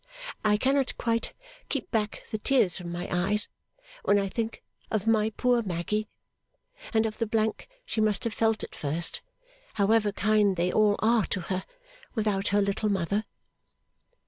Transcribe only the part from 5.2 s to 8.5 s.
poor Maggy, and of the blank she must have